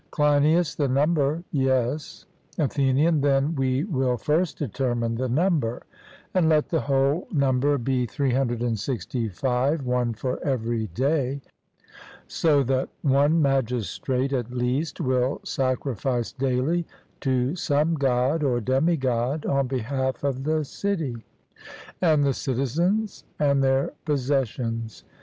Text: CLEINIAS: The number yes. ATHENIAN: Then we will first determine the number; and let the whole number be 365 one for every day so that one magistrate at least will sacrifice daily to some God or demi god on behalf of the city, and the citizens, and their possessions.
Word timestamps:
CLEINIAS: 0.09 0.73
The 0.77 0.87
number 0.87 1.43
yes. 1.51 2.25
ATHENIAN: 2.57 3.21
Then 3.21 3.53
we 3.55 3.83
will 3.83 4.17
first 4.17 4.57
determine 4.57 5.13
the 5.13 5.29
number; 5.29 5.83
and 6.33 6.49
let 6.49 6.69
the 6.69 6.79
whole 6.81 7.27
number 7.31 7.77
be 7.77 8.07
365 8.07 9.85
one 9.85 10.15
for 10.15 10.43
every 10.43 10.87
day 10.87 11.39
so 12.27 12.63
that 12.63 12.89
one 13.03 13.43
magistrate 13.43 14.33
at 14.33 14.49
least 14.49 14.99
will 14.99 15.39
sacrifice 15.43 16.31
daily 16.31 16.87
to 17.19 17.55
some 17.55 17.93
God 17.93 18.43
or 18.43 18.59
demi 18.59 18.97
god 18.97 19.45
on 19.45 19.67
behalf 19.67 20.23
of 20.23 20.45
the 20.45 20.65
city, 20.65 21.23
and 22.01 22.23
the 22.23 22.33
citizens, 22.33 23.23
and 23.37 23.61
their 23.63 23.93
possessions. 24.05 25.03